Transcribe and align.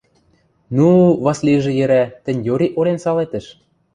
–Ну,– 0.75 0.87
Васлижӹ 1.23 1.71
йӹрӓ,– 1.75 2.03
тӹнь 2.23 2.43
йори 2.47 2.67
олен 2.79 2.97
салетӹш. 3.03 3.45